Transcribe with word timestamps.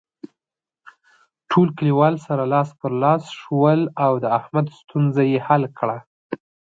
ټول 1.49 1.67
کلیوال 1.77 2.15
سره 2.27 2.43
لاس 2.53 2.69
په 2.79 2.87
لاس 3.01 3.23
شول 3.41 3.81
او 4.05 4.13
د 4.23 4.25
احمد 4.39 4.65
ستونزه 4.79 5.23
یې 5.31 5.37
حل 5.47 5.63
کړله. 5.77 5.99